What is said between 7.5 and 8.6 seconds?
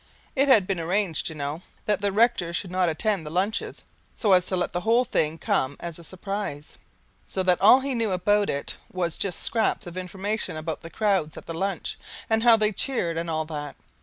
all he knew about